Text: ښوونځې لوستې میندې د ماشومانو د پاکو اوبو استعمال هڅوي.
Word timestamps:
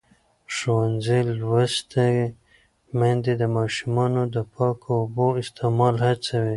ښوونځې 0.55 1.19
لوستې 1.39 2.11
میندې 2.99 3.33
د 3.41 3.43
ماشومانو 3.57 4.21
د 4.35 4.37
پاکو 4.53 4.89
اوبو 5.01 5.27
استعمال 5.43 5.95
هڅوي. 6.07 6.49